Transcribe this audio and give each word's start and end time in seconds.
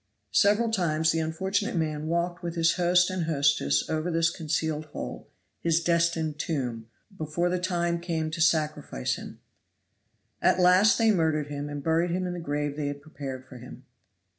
Several 0.33 0.71
times 0.71 1.11
the 1.11 1.19
unfortunate 1.19 1.75
man 1.75 2.07
walked 2.07 2.41
with 2.41 2.55
his 2.55 2.73
host 2.73 3.11
and 3.11 3.25
hostess 3.25 3.87
over 3.87 4.09
this 4.09 4.31
concealed 4.31 4.85
hole, 4.85 5.29
his 5.59 5.79
destined 5.83 6.39
tomb, 6.39 6.87
before 7.15 7.49
the 7.49 7.59
time 7.59 7.99
came 7.99 8.31
to 8.31 8.41
sacrifice 8.41 9.13
him. 9.13 9.39
At 10.41 10.59
last 10.59 10.97
they 10.97 11.11
murdered 11.11 11.49
him 11.49 11.69
and 11.69 11.83
buried 11.83 12.09
him 12.09 12.25
in 12.25 12.33
the 12.33 12.39
grave 12.39 12.75
they 12.77 12.87
had 12.87 13.03
prepared 13.03 13.45
for 13.45 13.59
him. 13.59 13.83